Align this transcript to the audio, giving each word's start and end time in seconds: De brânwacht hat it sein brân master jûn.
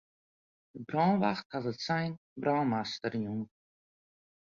De 0.73 0.81
brânwacht 0.87 1.53
hat 1.53 1.69
it 1.71 1.81
sein 1.87 2.11
brân 2.41 2.63
master 2.71 3.13
jûn. 3.23 3.41